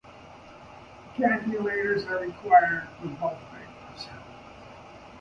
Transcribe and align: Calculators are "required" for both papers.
Calculators 1.15 2.05
are 2.07 2.21
"required" 2.21 2.87
for 2.99 3.07
both 3.09 3.39
papers. 3.51 4.07